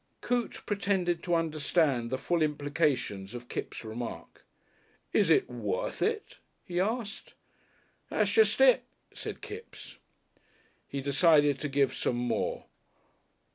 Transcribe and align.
Coote 0.19 0.61
pretended 0.65 1.21
to 1.21 1.35
understand 1.35 2.09
the 2.09 2.17
full 2.17 2.41
implications 2.41 3.35
of 3.35 3.47
Kipps' 3.47 3.85
remark. 3.85 4.43
"Is 5.13 5.29
it 5.29 5.47
worth 5.47 6.01
it?" 6.01 6.39
he 6.63 6.79
asked. 6.79 7.35
"That's 8.09 8.31
jest 8.31 8.59
it," 8.61 8.81
said 9.13 9.41
Kipps. 9.41 9.99
He 10.87 11.01
decided 11.01 11.59
to 11.61 11.69
give 11.69 11.93
some 11.93 12.17
more. 12.17 12.65